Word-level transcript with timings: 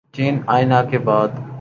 چین 0.13 0.41
آئے 0.47 0.65
نہ 0.65 0.79
کے 0.91 0.99
بعد 0.99 1.41